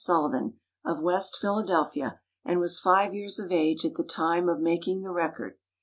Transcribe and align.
S. 0.01 0.05
Sullivan, 0.05 0.57
of 0.83 1.03
West 1.03 1.37
Philadelphia, 1.39 2.19
and 2.43 2.59
was 2.59 2.79
five 2.79 3.13
years 3.13 3.37
of 3.37 3.51
age 3.51 3.85
at 3.85 3.93
the 3.93 4.03
time 4.03 4.49
of 4.49 4.59
making 4.59 5.03
the 5.03 5.11
record. 5.11 5.59